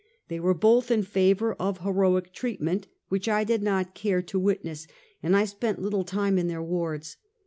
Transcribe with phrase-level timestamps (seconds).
[0.29, 4.87] They were_^both in favor of heroic treatment, w^liich I did not care to wit ness,
[5.21, 7.17] and I spent little time in their wards.